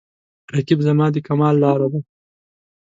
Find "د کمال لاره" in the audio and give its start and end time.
1.11-1.87